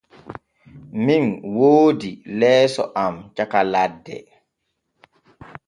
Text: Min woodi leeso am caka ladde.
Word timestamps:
Min 1.05 1.25
woodi 1.55 2.11
leeso 2.39 2.83
am 3.05 3.15
caka 3.37 3.61
ladde. 3.73 4.17